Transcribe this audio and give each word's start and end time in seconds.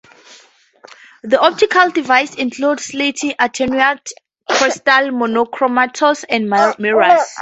The 1.21 1.39
optical 1.39 1.91
devices 1.91 2.35
include 2.37 2.79
slits, 2.79 3.21
attenuators, 3.23 4.09
crystal 4.49 5.11
monochromators, 5.11 6.25
and 6.27 6.49
mirrors. 6.79 7.21